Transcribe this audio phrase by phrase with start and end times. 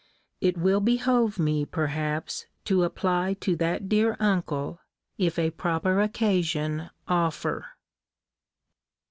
[0.41, 4.79] It will behove me, perhaps, to apply to that dear uncle,
[5.19, 7.67] if a proper occasion offer.